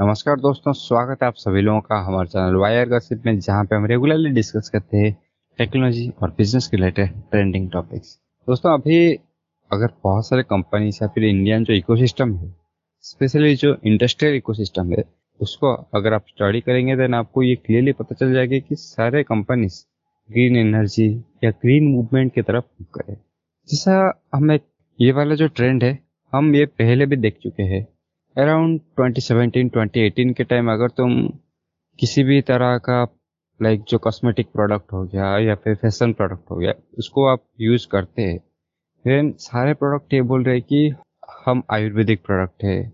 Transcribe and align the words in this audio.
नमस्कार 0.00 0.36
दोस्तों, 0.40 0.72
स्वागत 0.72 1.22
है 1.22 1.26
आप 1.28 1.34
सभी 1.36 1.60
लोगों 1.60 1.80
का 1.80 1.96
हमारे 2.02 2.28
चैनल 2.28 2.54
वायर 2.56 2.88
गसिप 2.88 3.26
में, 3.26 3.38
जहाँ 3.40 3.64
पे 3.64 3.76
हम 3.76 3.86
रेगुलरली 3.86 4.30
डिस्कस 4.34 4.68
करते 4.72 4.96
हैं 4.96 5.12
टेक्नोलॉजी 5.58 6.08
और 6.22 6.30
बिज़नेस 6.38 6.66
के 6.68 6.76
रिलेटेड 6.76 7.10
ट्रेंडिंग 7.30 7.68
टॉपिक्स 7.70 8.16
दोस्तों, 8.48 8.72
अभी 8.74 9.12
अगर 9.70 9.90
बहुत 10.04 10.28
सारे 10.28 10.42
कंपनीज़ 10.42 10.98
या 11.02 11.08
फिर 11.08 11.24
इंडियन 11.24 11.64
जो 11.64 11.74
इकोसिस्टम 11.74 12.34
है 12.36 12.52
स्पेशली 13.04 13.54
जो 13.56 13.76
इंडस्ट्रियल 13.84 14.36
इकोसिस्टम 14.36 14.92
है, 14.92 15.04
उसको 15.40 15.74
अगर 15.94 16.14
आप 16.14 16.24
स्टडी 16.28 16.60
करेंगे 16.60 16.96
देन 16.96 17.14
आपको 17.14 17.42
ये 17.42 17.54
क्लियरली 17.56 17.92
पता 17.92 18.14
चल 18.14 18.32
जाएगा 18.34 18.58
कि 18.58 18.76
सारे 18.78 19.22
कंपनीज़ 19.24 19.80
ग्रीन 20.30 20.56
एनर्जी 20.56 21.12
या 21.44 21.50
ग्रीन 21.52 21.92
मूवमेंट 21.92 22.34
की 22.34 22.42
तरफ़ 22.42 22.64
करें 22.94 23.14
जैसा 23.68 24.02
हमें 24.34 24.58
ये 24.98 25.12
वाला 25.12 25.34
जो 25.34 25.48
ट्रेंड 25.48 25.84
है, 25.84 25.98
हम 26.32 26.54
ये 26.54 26.66
पहले 26.66 27.06
भी 27.06 27.16
देख 27.18 27.38
चुके 27.42 27.62
हैं 27.64 27.86
अराउंड 28.36 28.80
2017 29.00 29.70
2018 29.70 30.32
के 30.34 30.44
टाइम 30.44 30.70
अगर 30.72 30.88
तुम 30.88 31.14
किसी 31.98 32.22
भी 32.24 32.40
तरह 32.42 32.76
का 32.78 33.02
लाइक 33.62 33.82
जो 33.88 33.98
कॉस्मेटिक 33.98 34.46
प्रोडक्ट 34.46 34.92
हो 34.92 35.02
गया 35.04 35.38
या 35.38 35.54
फिर 35.54 35.74
फ़ैशन 35.74 36.12
प्रोडक्ट 36.12 36.50
हो 36.50 36.56
गया, 36.56 36.72
उसको 36.98 37.26
आप 37.26 37.42
यूज़ 37.60 37.86
करते 37.88 38.22
हैं 38.22 38.38
फिर 39.04 39.32
सारे 39.38 39.74
प्रोडक्ट 39.74 40.14
ये 40.14 40.22
बोल 40.22 40.44
रहे 40.44 40.60
कि 40.60 40.94
हम 41.46 41.62
आयुर्वेदिक 41.70 42.24
प्रोडक्ट 42.26 42.64
है, 42.64 42.92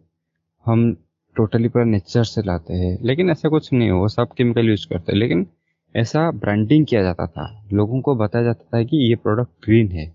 हम 0.66 0.94
टोटली 1.36 1.68
पूरा 1.68 1.84
नेचर 1.84 2.24
से 2.24 2.42
लाते 2.42 2.74
हैं, 2.74 2.96
लेकिन 3.02 3.30
ऐसा 3.30 3.48
कुछ 3.48 3.72
नहीं 3.72 3.90
हो 3.90 4.08
सब 4.08 4.32
केमिकल 4.32 4.68
यूज़ 4.68 4.88
करते 4.88 5.12
हैं, 5.12 5.18
लेकिन 5.18 5.46
ऐसा 5.94 6.30
ब्रांडिंग 6.30 6.86
किया 6.86 7.02
जाता 7.02 7.26
था, 7.26 7.66
लोगों 7.72 8.00
को 8.00 8.14
बताया 8.14 8.44
जाता 8.44 8.78
था 8.78 8.82
कि 8.82 9.08
ये 9.08 9.16
प्रोडक्ट 9.16 9.64
ग्रीन 9.64 9.92
है, 9.92 10.14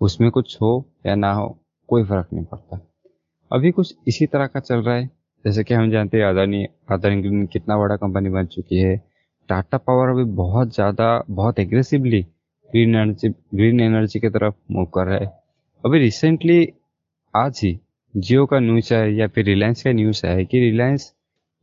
उसमें 0.00 0.30
कुछ 0.30 0.56
हो 0.62 0.84
या 1.06 1.14
ना 1.14 1.32
हो, 1.32 1.58
कोई 1.88 2.04
फ़र्क 2.04 2.28
नहीं 2.32 2.44
पड़ता। 2.44 2.80
अभी 3.50 3.70
कुछ 3.70 3.94
इसी 4.08 4.26
तरह 4.26 4.46
का 4.46 4.60
चल 4.60 4.76
रहा 4.76 4.94
है। 4.94 5.06
जैसे 5.44 5.62
कि 5.64 5.74
हम 5.74 5.90
जानते 5.90 6.18
हैं, 6.18 6.24
अदानी 6.24 6.64
अदानी 6.90 7.20
ग्रीन 7.22 7.46
कितना 7.46 7.76
बड़ा 7.78 7.96
कंपनी 7.96 8.30
बन 8.30 8.46
चुकी 8.46 8.78
है। 8.78 8.96
टाटा 9.48 9.78
पावर 9.78 10.08
अभी 10.08 10.24
बहुत 10.34 10.74
ज़्यादा, 10.74 11.24
बहुत 11.30 11.58
aggressively 11.58 12.20
green 12.70 12.94
energy 12.94 13.28
green 13.28 13.80
energy 13.80 14.20
की 14.20 14.28
तरफ़ 14.28 14.54
मूव 14.70 14.84
कर 14.84 15.06
रहा 15.06 15.18
है। 15.18 15.32
अभी 15.84 15.98
रिसेंटली 15.98 16.68
आज 17.34 17.60
ही 17.64 17.78
जियो 18.14 18.46
का 18.46 18.58
न्यूज़ 18.60 18.94
है 18.94 19.14
या 19.14 19.26
फिर 19.28 19.44
रिलायंस 19.44 19.82
का 19.82 19.92
न्यूज़ 19.92 20.26
है 20.26 20.44
कि 20.44 20.60
रिलायंस 20.60 21.12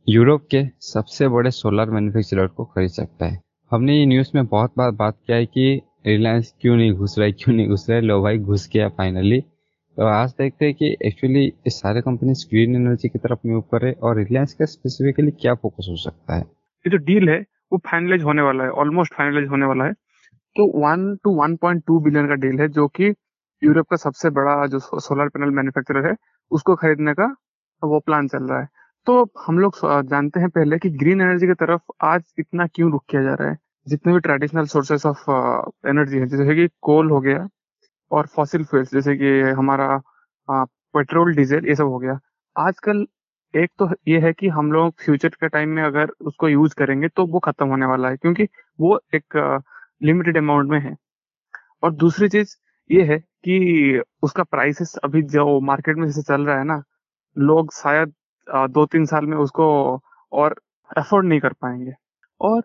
यूरोप 0.06 0.46
के 0.50 0.64
सबसे 0.82 1.28
बड़े 1.28 1.50
सोलर 1.50 1.90
मैन्युफैक्चरर 1.90 2.46
को 2.46 2.64
खरीद 2.64 2.90
सकता 2.90 3.26
है। 3.26 3.40
हमने 3.70 3.98
ये 3.98 4.06
न्यूज़ 4.06 4.30
में 4.34 4.46
बहुत 4.46 4.72
बार 4.78 4.90
बात 4.92 5.16
किया 5.26 5.36
है 5.36 5.46
कि 5.46 5.82
रिलायंस 6.06 6.54
क्यों 6.60 6.76
नहीं 6.76 6.92
घुस 6.92 7.18
रहा 7.18 7.26
है, 7.26 7.32
क्यों 7.32 7.54
नहीं 7.56 7.68
घुस 7.68 7.88
रहा 7.90 7.98
है। 7.98 8.04
लो 8.04 8.22
भाई, 8.22 8.38
घुस 8.38 8.68
गया 8.72 8.88
फाइनली 8.88 9.42
तो 9.96 10.06
आज 10.06 10.30
देखते 10.30 10.64
हैं 10.64 10.74
कि 10.74 10.96
एक्चुअली 11.04 11.40
ये 11.40 11.70
सारे 11.70 12.00
कंपनी 12.00 12.32
ग्रीन 12.32 12.74
एनर्जी 12.76 13.08
की 13.08 13.18
तरफ़ 13.18 13.46
मूव 13.46 13.60
करे 13.60 13.92
और 14.02 14.16
रिलायंस 14.16 14.52
का 14.54 14.64
स्पेसिफिकली 14.64 15.30
क्या 15.30 15.54
फोकस 15.54 15.86
हो 15.90 15.96
सकता 15.96 16.34
है? 16.34 16.40
ये 16.40 16.90
जो 16.90 16.96
डील 16.96 17.28
है, 17.28 17.38
वो 17.72 17.78
फाइनलाइज 17.86 18.22
होने 18.22 18.42
वाला 18.42 18.64
है 18.64 18.70
ऑलमोस्ट 18.70 19.14
फाइनलाइज 19.14 19.48
होने 19.48 19.66
वाला 19.66 19.84
है। 19.84 19.92
तो 20.56 20.66
one 20.80 21.16
two 21.24 21.30
one 21.34 21.56
point 21.56 21.82
two 21.86 21.98
billion 22.00 22.28
का 22.28 22.34
डील 22.34 22.60
है, 22.60 22.68
जो 22.68 22.86
कि 22.88 23.14
यूरोप 23.62 23.86
का 23.90 23.96
सबसे 23.96 24.30
बड़ा 24.30 24.66
जो 24.66 24.78
सोलर 24.78 25.28
पैनल 25.28 25.50
मैन्युफैक्चरर 25.50 26.06
है, 26.06 26.14
उसको 26.50 26.76
खरीदने 26.76 27.14
का 27.14 27.34
वो 27.82 28.00
प्लान 28.00 28.28
चल 28.28 28.44
रहा 28.44 28.60
है। 28.60 28.68
तो 29.06 29.24
हम 29.46 29.58
लोग 29.58 29.74
जानते 29.84 30.40
हैं 30.40 30.48
पहले 30.50 30.78
कि 30.78 30.90
ग्रीन 30.90 31.20
एनर्जी 31.20 31.46
की 31.46 31.54
तरफ़ 31.54 31.92
आज 32.04 32.24
इतना 32.38 32.66
क्यों 32.66 32.92
रुक 32.92 33.04
किया 33.10 33.22
जा 33.22 33.34
रहा 33.34 33.50
है? 33.50 33.58
जितने 33.88 34.12
भी 34.12 34.20
ट्रेडिशनल 34.20 34.66
सोर्सेस 34.66 35.06
ऑफ़ 35.06 35.30
एनर्जी 35.88 36.18
है, 36.18 36.26
जैसे 36.26 36.54
कि 36.54 36.68
कोल 36.82 37.10
हो 37.10 37.20
गया 37.20 37.46
और 38.10 38.26
फॉसिल 38.36 38.64
फ्यूल्स 38.64 38.92
जैसे 38.94 39.16
कि 39.16 39.40
हमारा 39.52 39.88
पेट्रोल 40.48 41.34
डीजल 41.36 41.66
ये 41.68 41.74
सब 41.74 41.86
हो 41.86 41.98
गया। 41.98 42.18
आजकल 42.56 43.06
एक 43.54 43.70
तो 43.78 43.88
ये 44.08 44.18
है 44.20 44.32
कि 44.32 44.48
हम 44.50 44.72
लोग 44.72 44.94
फ्यूचर 45.04 45.28
के 45.30 45.48
टाइम 45.48 45.68
में 45.70 45.82
अगर 45.84 46.10
उसको 46.22 46.48
यूज़ 46.48 46.74
करेंगे 46.78 47.08
तो 47.08 47.26
वो 47.26 47.38
खत्म 47.40 47.66
होने 47.68 47.86
वाला 47.86 48.08
है, 48.10 48.16
क्योंकि 48.16 48.48
वो 48.78 48.98
एक 49.14 49.62
लिमिटेड 50.02 50.36
अमाउंट 50.38 50.70
में 50.70 50.80
है। 50.80 50.94
और 51.84 51.92
दूसरी 51.94 52.28
चीज़ 52.30 52.56
ये 52.90 53.02
है 53.04 53.18
कि 53.18 54.02
उसका 54.22 54.42
प्राइसेस 54.44 54.94
अभी 55.04 55.22
जो 55.30 55.60
मार्केट 55.62 55.96
में 55.98 56.06
जैसे 56.06 56.22
चल 56.24 56.46
रहा 56.46 56.58
है 56.58 56.64
ना, 56.66 56.82
लोग 57.36 57.72
शायद 57.74 58.12
दो 58.70 58.86
तीन 58.86 59.06
साल 59.06 59.26
में 59.26 59.36
उसको 59.38 59.66
और 60.32 60.56
अफोर्ड 60.90 61.26
नहीं 61.28 61.40
कर 61.40 61.52
पाएँगे। 61.54 61.92
और 62.40 62.62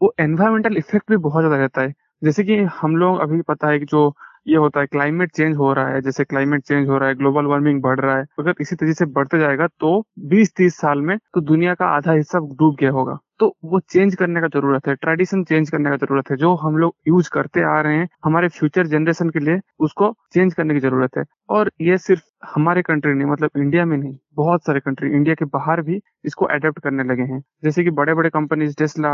वो 0.00 0.12
एनवायरमेंटल 0.20 0.76
इफ़ेक्ट 0.78 1.10
भी 1.10 1.16
बहुत 1.18 1.42
ज़्यादा 1.42 1.56
रहता 1.58 1.82
है। 1.82 1.94
जैसे 2.22 2.44
कि 2.44 2.56
हम 2.74 2.96
लोग 2.96 3.20
अभी 3.20 3.40
पता 3.44 3.68
है 3.68 3.78
कि 3.78 3.84
जो 3.86 4.08
ये 4.46 4.56
होता 4.56 4.80
है 4.80 4.86
क्लाइमेट 4.86 5.30
चेंज 5.32 5.56
हो 5.56 5.72
रहा 5.72 5.88
है, 5.88 6.00
जैसे 6.02 6.24
क्लाइमेट 6.24 6.62
चेंज 6.62 6.88
हो 6.88 6.98
रहा 6.98 7.08
है 7.08 7.14
ग्लोबल 7.14 7.46
वार्मिंग 7.46 7.80
बढ़ 7.82 8.00
रहा 8.00 8.16
है, 8.16 8.24
अगर 8.38 8.54
इसी 8.60 8.76
तेज़ी 8.76 8.94
से 8.94 9.04
बढ़ते 9.08 9.38
जाएगा 9.38 9.66
तो 9.80 10.04
20-30 10.28 10.76
साल 10.76 11.00
में 11.02 11.16
तो 11.34 11.40
दुनिया 11.42 11.74
का 11.74 11.86
आधा 11.88 12.12
हिस्सा 12.12 12.38
डूब 12.38 12.76
गया 12.80 12.90
होगा। 12.92 13.18
तो 13.40 13.46
वो 13.64 13.78
चेंज 13.82 14.14
करने 14.14 14.40
का 14.40 14.46
ज़रूरत 14.48 14.86
है 14.88 14.94
ट्रेडिशन 14.94 15.42
चेंज 15.44 15.70
करने 15.70 15.90
का 15.90 15.96
ज़रूरत 15.96 16.30
है, 16.30 16.36
जो 16.36 16.54
हम 16.56 16.76
लोग 16.76 16.94
यूज़ 17.08 17.30
करते 17.32 17.62
आ 17.66 17.80
रहे 17.80 17.96
हैं, 17.96 18.08
हमारे 18.24 18.48
फ्यूचर 18.48 18.86
जनरेशन 18.86 19.30
के 19.30 19.40
लिए 19.40 19.60
उसको 19.80 20.12
चेंज 20.34 20.54
करने 20.54 20.74
की 20.74 20.80
ज़रूरत 20.80 21.16
है। 21.18 21.24
और 21.50 21.70
ये 21.80 21.96
सिर्फ़ 21.98 22.22
हमारे 22.54 22.82
कंट्री 22.82 23.12
नहीं 23.14 23.26
मतलब 23.26 23.50
इंडिया 23.56 23.84
में 23.84 23.96
नहीं, 23.96 24.16
बहुत 24.36 24.64
सारे 24.66 24.80
कंट्री 24.80 25.10
इंडिया 25.10 25.34
के 25.34 25.44
बाहर 25.46 25.82
भी 25.82 26.00
इसको 26.24 26.44
अडेप्ट 26.46 26.78
करने 26.80 27.04
लगे 27.04 27.22
हैं। 27.24 27.40
जैसे 27.64 27.84
कि 27.84 27.90
बड़े 27.92 28.14
बड़े 28.14 28.30
कंपनीज़ 28.30 28.74
टेस्ला 28.78 29.10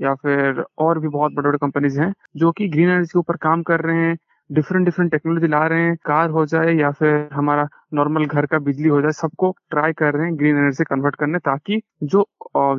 या 0.00 0.14
फिर 0.16 0.64
और 0.78 0.98
भी 1.00 1.08
बहुत 1.08 1.32
बड़े 1.32 1.48
बड़े 1.48 1.58
कंपनीज़ 1.58 2.00
हैं, 2.00 2.12
जो 2.36 2.52
कि 2.52 2.68
ग्रीन 2.68 2.88
एनर्जी 2.88 3.10
के 3.12 3.18
ऊपर 3.18 3.36
काम 3.38 3.62
कर 3.62 3.80
रहे 3.80 3.96
हैं 3.98 4.16
डिफरेंट 4.50 4.84
डिफरेंट 4.84 5.10
टेक्नोलॉजी 5.12 5.46
ला 5.48 5.66
रहे 5.66 5.82
हैं 5.82 5.96
कार 6.06 6.30
हो 6.30 6.44
जाए 6.46 6.74
या 6.74 6.90
फिर 6.90 7.28
हमारा 7.32 7.66
नॉर्मल 7.94 8.26
घर 8.26 8.46
का 8.46 8.58
बिजली 8.58 8.88
हो 8.88 9.00
जाए, 9.02 9.12
सबको 9.12 9.54
ट्राई 9.70 9.92
कर 9.92 10.14
रहे 10.14 10.26
हैं 10.26 10.38
ग्रीन 10.38 10.56
एनर्जी 10.58 10.84
कन्वर्ट 10.84 11.16
करने 11.16 11.38
ताकि 11.40 11.80
जो 12.04 12.26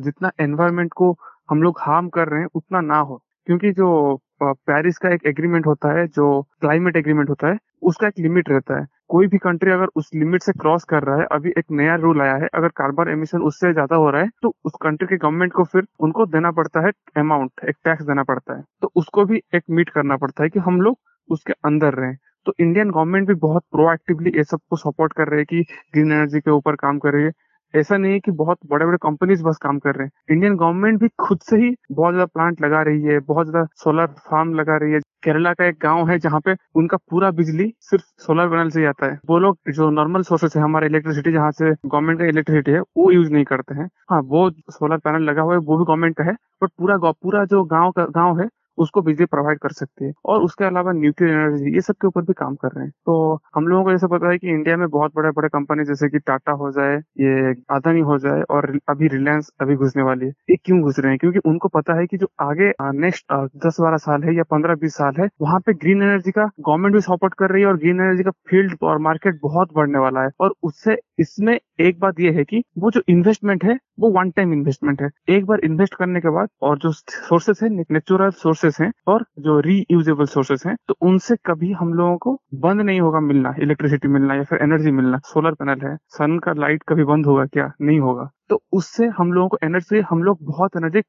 जितना 0.00 0.30
एनवायरमेंट 0.40 0.92
को 0.92 1.14
हम 1.50 1.62
लोग 1.62 1.78
हार्म 1.80 2.08
कर 2.08 2.28
रहे 2.28 2.40
हैं, 2.40 2.48
उतना 2.54 2.80
ना 2.80 2.98
हो। 3.00 3.22
क्योंकि 3.46 3.70
जो 3.72 4.20
पेरिस 4.42 4.98
का 4.98 5.08
एक 5.08 5.26
एग्रीमेंट 5.26 5.66
होता 5.66 5.92
है, 5.92 6.06
जो 6.06 6.42
क्लाइमेट 6.60 6.96
एग्रीमेंट 6.96 7.30
होता 7.30 7.48
है, 7.48 7.58
उसका 7.82 8.06
एक 8.08 8.18
लिमिट 8.18 8.48
रहता 8.50 8.78
है। 8.80 8.86
कोई 9.08 9.26
भी 9.26 9.38
कंट्री 9.38 9.70
अगर 9.70 9.86
उस 9.96 10.10
लिमिट 10.14 10.42
से 10.42 10.52
क्रॉस 10.52 10.84
कर 10.84 11.02
रहा 11.02 11.16
है, 11.16 11.26
अभी 11.32 11.50
एक 11.58 11.64
नया 11.72 11.94
रूल 11.96 12.20
आया 12.22 12.34
है, 12.34 12.48
अगर 12.54 12.68
कार्बन 12.76 13.08
एमिशन 13.08 13.42
उससे 13.42 13.72
ज़्यादा 13.72 13.96
हो 13.96 14.10
रहा 14.10 14.22
है 14.22 14.28
तो 14.42 14.54
उस 14.64 14.72
कंट्री 14.82 15.06
के 15.08 15.16
गवर्नमेंट 15.16 15.52
को 15.52 15.64
फिर 15.64 15.86
उनको 16.00 16.26
देना 16.28 16.50
पड़ता 16.52 16.86
है 16.86 16.92
अमाउंट 17.16 17.64
एक 17.68 17.76
टैक्स 17.84 18.04
देना 18.04 18.22
पड़ता 18.24 18.56
है। 18.56 18.64
तो 18.82 18.90
उसको 18.96 19.24
भी 19.24 19.42
एक 19.54 19.62
मीट 19.70 19.90
करना 19.90 20.16
पड़ता 20.16 20.42
है 20.42 20.48
कि 20.48 20.58
हम 20.60 20.80
लोग 20.80 20.98
उसके 21.30 21.52
अंदर 21.64 21.94
रहें। 21.94 22.16
तो 22.46 22.54
इंडियन 22.60 22.90
गवर्नमेंट 22.90 23.28
भी 23.28 23.34
बहुत 23.40 23.62
प्रोएक्टिवली 23.72 24.30
ये 24.36 24.44
सबको 24.44 24.76
सपोर्ट 24.76 25.12
कर 25.12 25.28
रहे 25.28 25.40
हैं 25.40 25.46
कि 25.46 25.62
ग्रीन 25.94 26.12
एनर्जी 26.12 26.40
के 26.40 26.50
ऊपर 26.50 26.76
काम 26.76 26.98
कर 26.98 27.12
रही 27.12 27.24
है। 27.24 27.32
ऐसा 27.74 27.96
नहीं 27.96 28.12
है 28.12 28.20
कि 28.20 28.30
बहुत 28.30 28.58
बड़े 28.66 28.86
बड़े 28.86 28.96
कंपनीज़ 29.02 29.42
बस 29.44 29.56
काम 29.62 29.78
कर 29.78 29.94
रहे 29.94 30.06
हैं। 30.06 30.34
इंडियन 30.34 30.54
गवर्नमेंट 30.56 31.00
भी 31.00 31.08
खुद 31.18 31.38
से 31.40 31.56
ही 31.56 31.74
बहुत 31.92 32.14
ज़्यादा 32.14 32.26
प्लांट 32.26 32.60
लगा 32.62 32.80
रही 32.82 33.02
है, 33.02 33.18
बहुत 33.20 33.46
ज़्यादा 33.46 33.66
सोलर 33.76 34.06
फार्म 34.30 34.54
लगा 34.54 34.76
रही 34.76 34.92
है। 34.92 35.00
केरला 35.24 35.52
का 35.54 35.64
एक 35.66 35.76
गाँव 35.82 36.08
है 36.10 36.18
जहाँ 36.18 36.40
पे 36.40 36.54
उनका 36.76 36.96
पूरा 37.10 37.30
बिजली 37.30 37.72
सिर्फ़ 37.80 38.04
सोलर 38.26 38.48
पैनल 38.48 38.70
से 38.70 38.80
ही 38.80 38.86
आता 38.86 39.06
है। 39.06 39.18
वो 39.28 39.38
लोग 39.38 39.58
जो 39.70 39.90
नॉर्मल 39.90 40.22
सोर्सेस 40.22 40.56
है, 40.56 40.62
हमारे 40.62 40.86
इलेक्ट्रिसिटी 40.86 41.32
जहाँ 41.32 41.50
से 41.52 41.70
गवर्नमेंट 41.86 42.18
का 42.20 42.26
इलेक्ट्रिसिटी 42.26 42.72
है, 42.72 42.80
वो 42.80 43.10
यूज़ 43.12 43.32
नहीं 43.32 43.44
करते 43.44 43.74
हैं। 43.74 43.88
हाँ 44.10 44.20
वो 44.26 44.50
सोलर 44.70 44.98
पैनल 44.98 45.22
लगा 45.22 45.42
हुआ 45.42 45.54
है, 45.54 45.60
वो 45.60 45.78
भी 45.78 45.84
गवर्नमेंट 45.84 46.16
का 46.16 46.24
है 46.24 46.32
बट 46.62 46.70
पूरा 46.78 46.96
पूरा 47.12 47.44
जो 47.46 47.62
गाँव 47.66 47.90
का, 47.90 48.04
गाँव 48.06 48.40
है 48.40 48.48
उसको 48.78 49.02
बिजली 49.02 49.26
प्रोवाइड 49.26 49.58
कर 49.58 49.72
सकती 49.72 50.04
है। 50.04 50.12
और 50.24 50.42
उसके 50.42 50.64
अलावा 50.64 50.92
न्यूक्लियर 50.92 51.34
एनर्जी 51.34 51.74
ये 51.74 51.80
सब 51.80 51.94
के 51.94 52.06
ऊपर 52.06 52.22
भी 52.22 52.32
काम 52.38 52.54
कर 52.54 52.68
रहे 52.68 52.84
हैं। 52.84 52.92
तो 53.06 53.14
हम 53.56 53.66
लोगों 53.68 53.84
को 53.84 53.90
जैसे 53.90 54.06
पता 54.06 54.30
है 54.30 54.38
कि 54.38 54.48
इंडिया 54.48 54.76
में 54.76 54.88
बहुत 54.88 55.12
बड़े 55.16 55.30
बड़े 55.36 55.48
कंपनी 55.48 55.84
जैसे 55.84 56.08
कि 56.08 56.18
टाटा 56.18 56.52
हो 56.62 56.70
जाए, 56.72 56.96
ये 56.96 57.52
अदानी 57.70 58.00
हो 58.10 58.18
जाए 58.18 58.42
और 58.50 58.78
अभी 58.88 59.08
रिलायंस 59.08 59.50
अभी 59.60 59.76
घुसने 59.76 60.02
वाली 60.02 60.26
है। 60.26 60.32
ये 60.50 60.56
क्यों 60.64 60.80
घुस 60.80 60.98
रहे 60.98 61.10
हैं? 61.12 61.18
क्योंकि 61.18 61.38
उनको 61.46 61.68
पता 61.68 61.98
है 62.00 62.06
कि 62.06 62.16
जो 62.16 62.28
आगे 62.40 62.72
नेक्स्ट 63.00 63.32
दस 63.66 63.76
बारह 63.80 63.96
साल 63.98 64.22
है 64.22 64.34
या 64.36 64.42
पंद्रह 64.50 64.74
बीस 64.74 64.94
साल 64.94 65.14
है, 65.20 65.28
वहाँ 65.40 65.60
पे 65.60 65.72
ग्रीन 65.74 66.02
एनर्जी 66.02 66.30
का 66.30 66.44
गवर्नमेंट 66.60 66.94
भी 66.94 67.00
सपोर्ट 67.00 67.34
कर 67.34 67.50
रही 67.50 67.62
है 67.62 67.68
और 67.68 67.76
ग्रीन 67.78 68.00
एनर्जी 68.00 68.22
का 68.22 68.30
फ़ील्ड 68.50 68.76
और 68.82 68.98
मार्केट 69.00 69.38
बहुत 69.42 69.74
बढ़ने 69.74 69.98
वाला 69.98 70.22
है। 70.22 70.30
और 70.40 70.54
उससे 70.62 70.96
इसमें 71.18 71.58
एक 71.78 71.98
बात 72.00 72.20
यह 72.20 72.36
है 72.36 72.44
कि 72.44 72.62
वो 72.78 72.90
जो 72.90 73.00
इन्वेस्टमेंट 73.08 73.64
है, 73.64 73.76
वो 74.00 74.10
वन 74.12 74.30
टाइम 74.30 74.52
इन्वेस्टमेंट 74.52 75.02
है। 75.02 75.08
एक 75.28 75.44
बार 75.46 75.60
इन्वेस्ट 75.64 75.94
करने 75.94 76.20
के 76.20 76.30
बाद 76.30 76.48
और 76.62 76.78
जो 76.78 76.92
सोर्सेस 76.92 77.62
है 77.62 77.68
नेचुरल 77.70 78.30
सोर्सेस 78.38 78.76
हैं 78.80 78.90
और 79.08 79.24
जो 79.40 79.58
रीयूजेबल 79.60 80.24
सोर्सेस 80.26 80.62
हैं 80.66 80.76
तो 80.88 80.94
उनसे 81.02 81.36
कभी 81.46 81.72
हम 81.72 81.92
लोगों 81.94 82.16
को 82.18 82.38
बंद 82.62 82.80
नहीं 82.80 83.00
होगा 83.00 83.20
मिलना 83.22 83.54
इलेक्ट्रिसिटी 83.62 84.08
मिलना 84.08 84.34
या 84.34 84.42
फिर 84.44 84.62
एनर्जी 84.62 84.90
मिलना। 84.90 85.18
सोलर 85.26 85.54
पैनल 85.54 85.86
है 85.86 85.96
सन 86.10 86.38
का 86.38 86.52
लाइट 86.58 86.82
कभी 86.88 87.04
बंद 87.04 87.26
होगा 87.26 87.44
क्या? 87.46 87.70
नहीं 87.80 88.00
होगा। 88.00 88.28
तो 88.50 88.62
उससे 88.72 89.06
हम 89.18 89.32
लोगों 89.32 89.48
को 89.48 89.58
एनर्जी 89.64 90.00
हम 90.10 90.22
लोग 90.22 90.38
बहुत 90.42 90.76
एनर्जी 90.76 91.02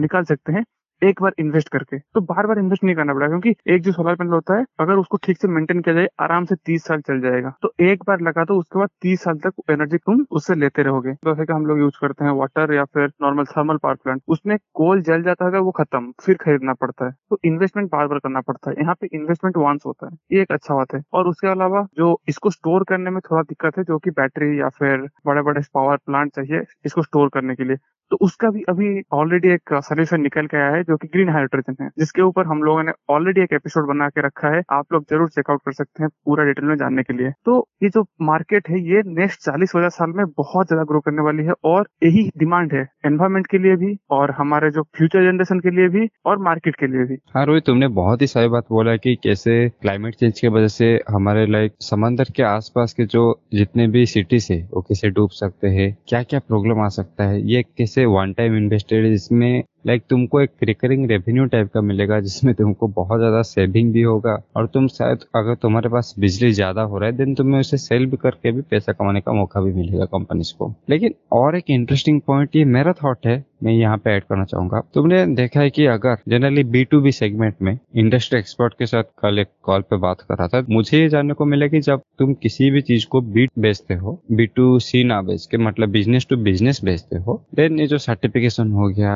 निकाल 0.00 0.24
सकते 0.24 0.52
हैं। 0.52 0.64
एक 1.04 1.22
बार 1.22 1.32
इन्वेस्ट 1.38 1.68
करके 1.68 1.98
तो 1.98 2.20
बार 2.22 2.46
बार 2.46 2.58
इन्वेस्ट 2.58 2.84
नहीं 2.84 2.94
करना 2.96 3.14
पड़ेगा, 3.14 3.28
क्योंकि 3.30 3.72
एक 3.74 3.82
जो 3.82 3.92
सोलर 3.92 4.14
पैनल 4.14 4.32
होता 4.32 4.58
है, 4.58 4.64
अगर 4.80 4.94
उसको 4.96 5.16
ठीक 5.16 5.38
से 5.38 5.48
मेंटेन 5.48 5.80
किया 5.80 5.94
जाए, 5.94 6.08
आराम 6.20 6.44
से 6.44 6.54
तीस 6.56 6.84
साल 6.84 7.00
चल 7.00 7.20
जाएगा। 7.20 7.52
तो 7.62 7.72
एक 7.82 8.02
बार 8.06 8.20
लगा 8.20 8.44
तो 8.44 8.58
उसके 8.58 8.78
बाद 8.78 8.88
तीस 9.02 9.22
साल 9.24 9.38
तक 9.38 9.62
एनर्जी 9.70 9.96
तुम 9.98 10.24
उससे 10.30 10.54
लेते 10.54 10.82
रहोगे। 10.82 11.12
जैसे 11.24 11.44
कि 11.44 11.52
हम 11.52 11.66
लोग 11.66 11.78
यूज़ 11.78 11.98
करते 12.00 12.24
हैं 12.24 12.32
वाटर 12.34 12.72
या 12.74 12.84
फिर 12.86 13.10
नॉर्मल 13.22 13.44
थर्मल 13.46 13.76
पावर 13.76 13.94
प्लांट 13.94 14.22
उसमें 14.28 14.56
कोल 14.74 15.02
जल 15.02 15.22
जाता 15.22 15.44
है, 15.46 15.60
वो 15.60 15.70
खत्म, 15.72 16.12
फिर 16.22 16.36
खरीदना 16.36 16.72
पड़ता 16.74 17.06
है। 17.06 17.12
तो 17.30 17.38
इन्वेस्टमेंट 17.44 17.90
बार 17.92 18.06
बार 18.06 18.18
करना 18.18 18.40
पड़ता 18.42 18.70
है। 18.70 18.76
यहाँ 18.80 18.94
पे 19.00 19.08
इन्वेस्टमेंट 19.14 19.56
वांस 19.56 19.82
होता 19.86 20.06
है, 20.06 20.16
ये 20.32 20.42
एक 20.42 20.52
अच्छा 20.52 20.74
बात 20.74 20.94
है। 20.94 21.02
और 21.12 21.28
उसके 21.28 21.48
अलावा 21.48 21.86
जो 21.96 22.16
इसको 22.28 22.50
स्टोर 22.50 22.84
करने 22.88 23.10
में 23.10 23.20
थोड़ा 23.22 23.42
दिक्कत 23.44 23.78
है, 23.78 23.84
जो 23.84 23.98
की 23.98 24.10
बैटरी 24.12 24.60
या 24.60 24.68
फिर 24.70 25.08
बड़े 25.26 25.42
बड़े 25.42 25.60
पावर 25.74 25.96
प्लांट 25.96 26.34
चाहिए, 26.34 26.62
इसको 26.86 27.02
स्टोर 27.02 27.28
करने 27.34 27.54
के 27.54 27.64
लिए। 27.64 27.76
तो 28.10 28.16
उसका 28.20 28.50
भी 28.50 28.62
अभी 28.68 29.00
ऑलरेडी 29.12 29.48
एक 29.50 29.74
सोल्यूशन 29.84 30.20
निकल 30.20 30.48
आया 30.54 30.70
है, 30.70 30.82
जो 30.84 30.96
कि 30.96 31.08
ग्रीन 31.08 31.28
हाइड्रोजन 31.28 31.76
है। 31.80 31.88
जिसके 31.98 32.22
ऊपर 32.22 32.46
हम 32.46 32.62
लोगों 32.62 32.82
ने 32.82 32.92
ऑलरेडी 33.10 33.40
एक 33.42 33.52
एपिसोड 33.54 33.86
बना 33.88 34.08
के 34.08 34.26
रखा 34.26 34.48
है। 34.48 34.62
आप 34.72 34.92
लोग 34.92 35.04
ज़रूर 35.10 35.28
चेकआउट 35.30 35.60
कर 35.64 35.72
सकते 35.72 36.02
हैं 36.02 36.08
पूरा 36.24 36.44
डिटेल 36.44 36.64
में 36.64 36.76
जानने 36.76 37.02
के 37.02 37.12
लिए। 37.12 37.30
तो 37.44 37.56
ये 37.82 37.88
जो 37.88 38.04
मार्केट 38.22 38.68
है, 38.68 38.80
ये 38.82 39.02
नेक्स्ट 39.08 39.40
चालीस 39.40 39.72
हज़ार 39.76 39.90
साल 39.90 40.12
में 40.16 40.24
बहुत 40.28 40.66
ज़्यादा 40.66 40.84
ग्रो 40.84 41.00
करने 41.00 41.22
वाली 41.22 41.44
है 41.44 41.52
और 41.64 41.88
यही 42.04 42.28
डिमांड 42.38 42.72
है 42.74 42.86
एनवायरमेंट 43.06 43.46
के 43.46 43.58
लिए 43.58 43.76
भी 43.76 43.96
और 44.10 44.30
हमारे 44.38 44.70
जो 44.70 44.82
फ्यूचर 44.96 45.24
जनरेशन 45.24 45.60
के 45.60 45.70
लिए 45.70 45.88
भी 45.90 46.08
और 46.26 46.38
मार्केट 46.42 46.76
के 46.76 46.86
लिए 46.86 47.04
भी। 47.04 47.18
हाँ 47.34 47.44
रोहित, 47.46 47.64
तुमने 47.66 47.88
बहुत 47.94 48.22
ही 48.22 48.26
सही 48.26 48.48
बात 48.48 48.66
बोला 48.70 48.96
की 48.98 49.14
कैसे 49.24 49.68
क्लाइमेट 49.72 50.14
चेंज 50.14 50.40
की 50.40 50.48
वजह 50.50 50.68
से 50.70 50.92
हमारे 51.10 51.46
लाइक 51.48 51.72
समंदर 51.82 52.32
के 52.36 52.42
आसपास 52.44 52.92
के 52.92 53.04
जो 53.06 53.22
जितने 53.54 53.86
भी 53.88 54.04
सिटीज़ 54.06 54.52
है 54.52 54.62
वो 54.72 54.80
कैसे 54.82 55.10
डूब 55.10 55.30
सकते 55.32 55.68
हैं। 55.70 55.96
क्या 56.08 56.22
क्या 56.24 56.40
प्रॉब्लम 56.40 56.80
आ 56.80 56.88
सकता 56.90 57.24
है? 57.24 57.40
ये 57.44 57.62
कैसे 57.62 57.93
वन 57.98 58.32
टाइम 58.32 58.56
इन्वेस्टेड 58.56 59.06
जिसमें 59.06 59.64
लाइक 59.84 60.00
like, 60.00 60.10
तुमको 60.10 60.40
एक 60.40 60.50
रिकरिंग 60.62 61.06
रेवेन्यू 61.10 61.44
टाइप 61.46 61.70
का 61.74 61.80
मिलेगा 61.80 62.18
जिसमें 62.20 62.54
तुमको 62.54 62.88
बहुत 62.90 63.18
ज़्यादा 63.18 63.42
सेविंग 63.42 63.92
भी 63.92 64.02
होगा 64.02 64.36
और 64.56 64.66
तुम 64.66 64.86
शायद 64.88 65.24
अगर 65.36 65.54
तुम्हारे 65.54 65.88
पास 65.88 66.14
बिजली 66.18 66.52
ज़्यादा 66.52 66.82
हो 66.82 66.98
रहा 66.98 67.10
है 67.10 67.16
देन 67.16 67.34
तुम्हें 67.34 67.60
उसे 67.60 67.76
सेल 67.78 68.06
भी 68.06 68.16
करके 68.16 68.52
भी 68.52 68.62
पैसा 68.70 68.92
कमाने 68.92 69.20
का 69.20 69.32
मौका 69.32 69.60
भी 69.60 69.72
मिलेगा 69.72 70.04
कंपनीज़ 70.14 70.52
को। 70.58 70.74
लेकिन 70.90 71.14
और 71.32 71.56
एक 71.56 71.70
इंटरेस्टिंग 71.70 72.20
पॉइंट 72.26 72.56
ये 72.56 72.64
मेरा 72.66 72.92
थॉट 73.02 73.26
है 73.26 73.44
मैं 73.64 73.72
यहाँ 73.72 73.96
पे 73.98 74.10
ऐड 74.10 74.24
करना 74.24 74.44
चाहूँगा। 74.44 74.80
तुमने 74.94 75.24
देखा 75.26 75.60
है 75.60 75.70
कि 75.70 75.84
अगर 75.86 76.16
generally 76.28 76.64
B 76.64 76.82
to 76.84 77.00
B 77.00 77.12
segment 77.12 77.54
में 77.62 77.78
इंडस्ट्री 77.96 78.38
एक्सपर्ट 78.38 78.74
के 78.78 78.86
साथ 78.86 79.02
कल 79.22 79.38
एक 79.38 79.48
कॉल 79.62 79.82
पे 79.82 79.96
बात 79.98 80.20
कर 80.20 80.36
रहा 80.36 80.48
था 80.48 80.64
मुझे 80.70 80.98
ये 81.00 81.08
जानने 81.08 81.34
को 81.34 81.44
मिला 81.44 81.66
कि 81.66 81.80
जब 81.80 82.02
तुम 82.18 82.34
किसी 82.34 82.70
भी 82.70 82.80
चीज़ 82.82 83.06
को 83.06 83.20
बी 83.20 83.46
बेचते 83.58 83.94
हो 83.94 84.18
बी 84.32 84.46
टू 84.46 84.78
सी 84.78 85.02
ना 85.04 85.20
बेच 85.22 85.46
के 85.50 85.56
मतलब 85.58 85.90
बिज़नेस 85.90 86.26
टू 86.30 86.36
बिज़नेस 86.38 86.80
बेचते 86.84 87.18
हो 87.18 87.40
देन 87.54 87.80
ये 87.80 87.86
जो 87.86 87.98
सर्टिफिकेशन 87.98 88.70
हो 88.72 88.88
गया 88.88 89.14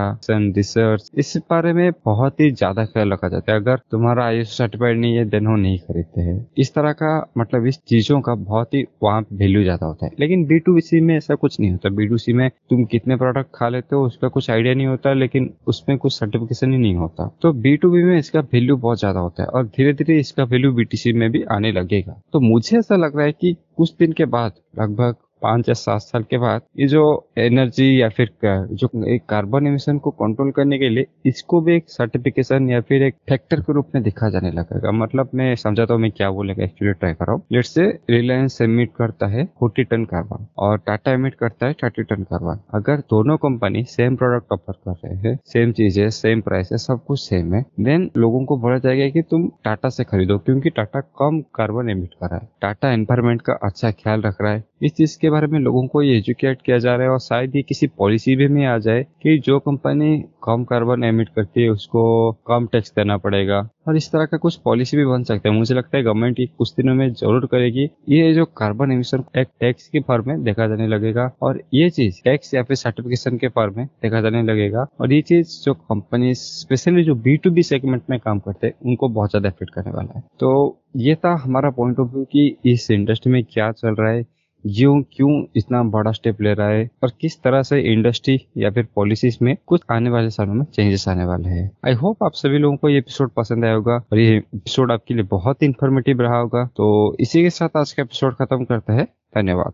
रिसर्च 0.58 1.10
इस 1.18 1.36
बारे 1.50 1.72
में 1.72 1.90
बहुत 2.04 2.40
ही 2.40 2.50
ज़्यादा 2.52 2.84
ख्याल 2.86 3.12
रखा 3.12 3.28
जाता 3.28 3.52
है। 3.52 3.60
अगर 3.60 3.80
तुम्हारा 3.90 4.24
आई 4.26 4.44
सर्टिफाइड 4.46 4.98
नहीं 5.00 5.16
है 5.16 5.24
देन 5.26 5.46
वो 5.46 5.56
नहीं 5.56 5.78
खरीदते 5.80 6.20
हैं। 6.20 6.36
इस 6.58 6.74
तरह 6.74 6.92
का 6.94 7.10
मतलब 7.38 7.66
इस 7.66 7.78
चीज़ों 7.88 8.20
का 8.20 8.34
बहुत 8.36 8.74
ही 8.74 8.84
वहाँ 9.02 9.24
वैल्यू 9.34 9.62
ज़्यादा 9.62 9.86
होता 9.86 10.06
है। 10.06 10.12
लेकिन 10.20 10.44
बी 10.46 10.58
टू 10.58 10.78
सी 10.80 11.00
में 11.00 11.16
ऐसा 11.16 11.34
कुछ 11.36 11.58
नहीं 11.60 11.70
होता। 11.70 11.88
बी 11.90 12.06
टू 12.06 12.18
सी 12.18 12.32
में 12.32 12.48
तुम 12.70 12.84
कितने 12.86 13.16
प्रोडक्ट 13.16 13.50
खा 13.54 13.68
लेते 13.68 13.96
हो, 13.96 14.04
उसका 14.06 14.28
कुछ 14.28 14.50
आइडिया 14.50 14.74
नहीं 14.74 14.86
होता, 14.86 15.12
लेकिन 15.14 15.50
उसमें 15.66 15.96
कुछ 15.98 16.12
सर्टिफिकेशन 16.12 16.72
ही 16.72 16.78
नहीं 16.78 16.94
होता। 16.96 17.30
तो 17.42 17.52
बी 17.54 17.76
टू 17.76 17.90
बी 17.90 18.02
में 18.02 18.16
इसका 18.18 18.40
वैल्यू 18.52 18.76
बहुत 18.78 18.98
ज़्यादा 18.98 19.20
होता 19.20 19.42
है 19.42 19.48
और 19.48 19.66
धीरे 19.68 19.92
धीरे 19.92 20.18
इसका 20.20 20.44
वैल्यू 20.46 20.72
बीटीसी 20.72 21.12
में 21.12 21.30
भी 21.30 21.42
आने 21.52 21.72
लगेगा। 21.72 22.20
तो 22.32 22.40
मुझे 22.40 22.78
ऐसा 22.78 22.96
लग 22.96 23.16
रहा 23.16 23.26
है 23.26 23.32
कि 23.32 23.56
कुछ 23.76 23.94
दिन 23.98 24.12
के 24.12 24.24
बाद, 24.26 24.52
लगभग 24.78 25.14
पाँच 25.42 25.68
या 25.68 25.74
सात 25.76 26.00
साल 26.00 26.22
के 26.22 26.38
बाद, 26.38 26.62
ये 26.78 26.86
जो 26.88 27.04
एनर्जी 27.38 27.90
या 28.00 28.08
फिर 28.10 28.30
जो 28.44 28.88
एक 29.06 29.24
कार्बन 29.28 29.66
एमिशन 29.66 29.98
को 29.98 30.10
कंट्रोल 30.12 30.50
करने 30.52 30.78
के 30.78 30.88
लिए, 30.88 31.06
इसको 31.26 31.60
भी 31.60 31.74
एक 31.76 31.88
सर्टिफिकेशन 31.88 32.68
या 32.70 32.80
फिर 32.82 33.02
एक 33.02 33.14
फैक्टर 33.28 33.60
के 33.60 33.72
रूप 33.72 33.90
में 33.94 34.02
दिखा 34.02 34.28
जाने 34.30 34.50
लगेगा। 34.50 34.92
मतलब 34.94 35.30
मैं 35.34 35.54
समझाता 35.56 35.94
हूँ 35.94 36.02
मैं 36.02 36.10
क्या 36.12 36.30
बोलेगा 36.30 36.64
एक्चुअली 36.64 36.92
ट्राई 36.94 37.12
कर। 37.14 37.30
हूँ 37.30 37.42
लेट 37.52 37.64
से 37.64 37.86
रिलायंस 38.10 38.60
एमिट 38.62 38.92
करता 38.96 39.26
है 39.28 39.44
फोर्टी 39.60 39.84
टन 39.84 40.04
कार्बन 40.06 40.46
और 40.58 40.78
टाटा 40.78 41.12
एमिट 41.12 41.34
करता 41.36 41.66
है 41.66 41.72
थर्टी 41.82 42.02
टन 42.04 42.22
कार्बन 42.24 42.60
अगर 42.74 43.00
दोनों 43.10 43.36
कंपनी 43.38 43.84
सेम 43.88 44.16
प्रोडक्ट 44.16 44.52
ऑफ़र 44.52 44.74
कर 44.84 44.94
रहे 45.04 45.16
हैं 45.18 45.38
सेम 45.48 45.72
चीज़ें 45.72 46.08
सेम 46.12 46.40
प्राइस 46.40 46.68
है, 46.72 46.78
सब 46.78 47.04
कुछ 47.04 47.20
सेम 47.20 47.54
है 47.54 47.64
देन 47.80 48.10
लोगों 48.16 48.44
को 48.44 48.56
बोला 48.58 48.78
जाएगा 48.78 49.08
कि 49.10 49.22
तुम 49.22 49.48
टाटा 49.64 49.88
से 49.88 50.04
खरीदो, 50.04 50.38
क्योंकि 50.38 50.70
टाटा 50.70 51.00
कम 51.18 51.40
कार्बन 51.54 51.90
एमिट 51.90 52.14
कर 52.14 52.26
रहा 52.26 52.38
है। 52.38 52.48
टाटा 52.62 52.92
एनवायरमेंट 52.92 53.42
का 53.42 53.52
अच्छा 53.62 53.90
ख्याल 53.92 54.22
रख 54.22 54.40
रहा 54.42 54.52
है। 54.52 54.64
इस 54.82 54.94
चीज़ 54.94 55.18
के 55.20 55.27
बारे 55.30 55.46
में 55.46 55.58
लोगों 55.60 55.86
को 55.88 56.02
ये 56.02 56.16
एजुकेट 56.18 56.62
किया 56.62 56.78
जा 56.78 56.94
रहा 56.94 57.06
है 57.06 57.12
और 57.12 57.18
शायद 57.20 57.56
ये 57.56 57.62
किसी 57.62 57.86
पॉलिसी 57.98 58.36
भी 58.36 58.48
में 58.48 58.64
आ 58.66 58.76
जाए 58.78 59.02
कि 59.22 59.38
जो 59.38 59.58
कंपनी 59.60 60.16
कम 60.44 60.64
कार्बन 60.64 61.04
एमिट 61.04 61.28
करती 61.28 61.62
है, 61.62 61.68
उसको 61.68 62.32
कम 62.46 62.66
टैक्स 62.72 62.92
देना 62.96 63.16
पड़ेगा। 63.16 63.68
और 63.88 63.96
इस 63.96 64.10
तरह 64.12 64.26
का 64.26 64.36
कुछ 64.36 64.56
पॉलिसी 64.56 64.96
भी 64.96 65.04
बन 65.06 65.22
सकता 65.24 65.48
है। 65.48 65.54
मुझे 65.54 65.74
लगता 65.74 65.96
है 65.96 66.02
गवर्नमेंट 66.04 66.36
कुछ 66.58 66.72
दिनों 66.76 66.94
में 66.94 67.08
ज़रूर 67.10 67.46
करेगी। 67.46 67.88
ये 68.08 68.32
जो 68.34 68.44
कार्बन 68.58 68.92
एमिशन 68.92 69.24
एक 69.38 69.48
टैक्स 69.60 69.88
के 69.88 70.00
फॉर्म 70.00 70.28
में 70.28 70.42
देखा 70.44 70.66
जाने 70.66 70.86
लगेगा 70.86 71.30
और 71.42 71.62
ये 71.74 71.88
चीज़ 71.90 72.20
टैक्स 72.24 72.54
या 72.54 72.62
फिर 72.62 72.76
सर्टिफिकेशन 72.76 73.36
के 73.38 73.48
फॉर्म 73.48 73.76
में 73.76 73.86
देखा 74.02 74.20
जाने 74.20 74.42
लगेगा। 74.42 74.86
और 75.00 75.12
ये 75.12 75.20
चीज़ 75.22 75.60
जो 75.64 75.74
कंपनी 75.74 76.34
स्पेशली 76.34 77.04
जो 77.04 77.14
बी 77.16 77.36
टू 77.36 77.50
बी 77.50 77.62
सेगमेंट 77.62 78.02
में 78.10 78.18
काम 78.18 78.38
करते 78.38 78.66
हैं, 78.66 78.74
उनको 78.82 79.08
बहुत 79.10 79.30
ज़्यादा 79.30 79.48
इफ़ेक्ट 79.48 79.74
करने 79.74 79.92
वाला 79.92 80.18
है। 80.18 80.24
तो 80.40 80.78
ये 80.96 81.14
था 81.14 81.34
हमारा 81.36 81.70
पॉइंट 81.70 81.98
ऑफ़ 82.00 82.08
व्यू 82.08 82.24
कि 82.24 82.56
इस 82.66 82.90
इंडस्ट्री 82.90 83.32
में 83.32 83.42
क्या 83.44 83.70
चल 83.72 83.94
रहा 83.94 84.10
है 84.10 84.22
यूँ 84.66 85.04
क्यों 85.12 85.44
इतना 85.56 85.82
बड़ा 85.82 86.12
स्टेप 86.12 86.42
ले 86.42 86.54
रहा 86.54 86.68
है? 86.68 86.90
और 87.02 87.12
किस 87.20 87.42
तरह 87.42 87.62
से 87.62 87.80
इंडस्ट्री 87.80 88.38
या 88.56 88.70
फिर 88.70 88.88
पॉलिसीज़ 88.94 89.38
में 89.42 89.56
कुछ 89.66 89.80
आने 89.92 90.10
वाले 90.10 90.30
सालों 90.30 90.54
में 90.54 90.64
चेंजेस 90.64 91.08
आने 91.08 91.24
वाले 91.24 91.48
हैं? 91.48 91.70
आई 91.86 91.92
होप 91.92 92.24
आप 92.24 92.32
सभी 92.34 92.58
लोगों 92.58 92.76
को 92.76 92.88
ये 92.88 92.98
एपिसोड 92.98 93.30
पसंद 93.30 93.64
आया 93.64 93.74
होगा 93.74 93.92
और 93.92 94.18
ये 94.18 94.36
एपिसोड 94.36 94.92
आपके 94.92 95.14
लिए 95.14 95.22
बहुत 95.22 95.62
इन्फॉर्मेटिव 95.62 96.20
रहा 96.20 96.38
होगा। 96.38 96.64
तो 96.76 97.16
इसी 97.20 97.42
के 97.42 97.50
साथ 97.50 97.68
आज 97.76 97.92
का 97.92 98.02
एपिसोड 98.02 98.34
खत्म 98.34 98.64
करते 98.64 98.92
हैं। 98.92 99.04
धन्यवाद। 99.34 99.66